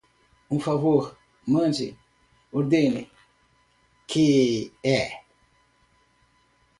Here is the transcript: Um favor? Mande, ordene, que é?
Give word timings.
Um 0.49 0.59
favor? 0.59 1.15
Mande, 1.45 1.95
ordene, 2.51 3.11
que 4.07 4.73
é? 4.83 5.21